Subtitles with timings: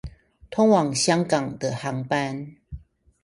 [0.49, 2.55] 通往香港的航班